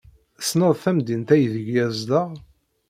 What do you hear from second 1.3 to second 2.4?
aydeg yezdeɣ?